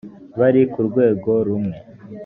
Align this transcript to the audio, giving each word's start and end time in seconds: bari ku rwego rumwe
bari 0.39 0.61
ku 0.71 0.79
rwego 0.87 1.31
rumwe 1.47 1.77